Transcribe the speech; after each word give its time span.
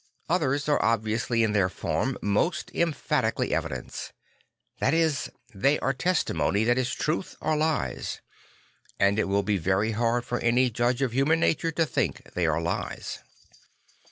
Others 0.29 0.67
are 0.67 0.83
obviously 0.83 1.43
in 1.43 1.51
their 1.51 1.69
form 1.69 2.17
most 2.23 2.71
emphatically 2.73 3.53
evidence; 3.53 4.11
that 4.79 4.95
is 4.95 5.29
they 5.53 5.77
are 5.77 5.93
testi 5.93 6.35
mony 6.35 6.63
that 6.63 6.79
is 6.79 6.91
truth 6.95 7.35
or 7.39 7.55
lies; 7.55 8.19
and 8.99 9.19
it 9.19 9.25
will 9.25 9.43
be 9.43 9.57
very 9.57 9.91
hard 9.91 10.25
for 10.25 10.39
any 10.39 10.71
judge 10.71 11.03
of 11.03 11.13
human 11.13 11.39
nature 11.39 11.69
to 11.73 11.85
think 11.85 12.23
they 12.33 12.47
are 12.47 12.59
lies. 12.59 13.19